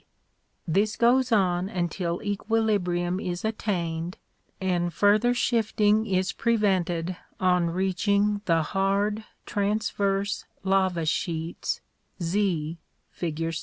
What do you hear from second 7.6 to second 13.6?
reaching the hard transverse lava sheets, Z, fig.